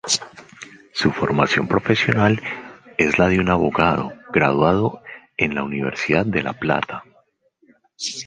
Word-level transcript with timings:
Su 0.93 1.11
formación 1.11 1.67
profesional 1.67 2.41
es 2.97 3.19
la 3.19 3.27
de 3.27 3.37
abogado, 3.51 4.13
graduado 4.33 5.03
en 5.37 5.53
la 5.53 5.61
Universidad 5.61 6.25
de 6.25 6.41
La 6.41 6.53
Plata. 6.53 7.03